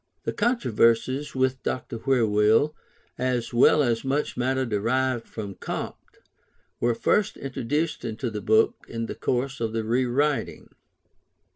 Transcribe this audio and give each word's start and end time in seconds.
The 0.23 0.33
controversies 0.33 1.35
with 1.35 1.61
Dr. 1.61 1.99
Whewell, 1.99 2.73
as 3.19 3.53
well 3.53 3.83
as 3.83 4.03
much 4.03 4.35
matter 4.35 4.65
derived 4.65 5.27
from 5.27 5.53
Comte, 5.53 5.93
were 6.79 6.95
first 6.95 7.37
introduced 7.37 8.03
into 8.03 8.31
the 8.31 8.41
book 8.41 8.83
in 8.89 9.05
the 9.05 9.13
course 9.13 9.59
of 9.59 9.73
the 9.73 9.83
re 9.83 10.05
writing. 10.07 10.69